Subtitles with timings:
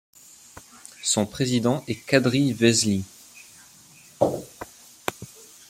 [1.03, 3.03] Son président est Kadri Veseli.